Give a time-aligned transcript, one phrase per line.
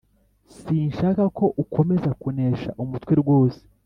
[0.57, 3.61] sinshaka ko ukomeza kunesha umutwe rwose